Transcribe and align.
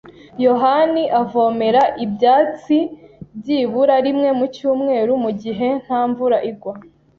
yohani 0.45 1.03
avomera 1.21 1.81
ibyatsi 2.05 2.77
byibura 3.39 3.95
rimwe 4.05 4.29
mu 4.39 4.45
cyumweru 4.55 5.11
mugihe 5.23 5.67
nta 5.83 5.99
mvura 6.09 6.37
igwa. 6.51 6.73